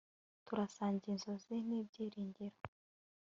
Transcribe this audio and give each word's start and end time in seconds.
Turasangiye 0.45 1.11
inzozi 1.15 1.55
nibyiringiro 1.67 2.57